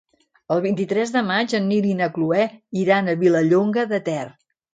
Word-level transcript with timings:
El 0.53 0.61
vint-i-tres 0.61 1.13
de 1.15 1.21
maig 1.27 1.53
en 1.59 1.67
Nil 1.73 1.89
i 1.91 1.99
na 1.99 2.07
Cloè 2.15 2.47
iran 2.85 3.13
a 3.15 3.17
Vilallonga 3.21 3.87
de 3.95 4.03
Ter. 4.11 4.27